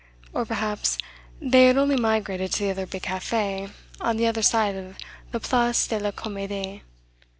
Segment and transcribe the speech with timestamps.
[0.33, 0.97] Or perhaps
[1.39, 3.69] they had only migrated to the other big cafe,
[3.99, 4.95] on the other side of
[5.31, 6.81] the Place de la Comedie.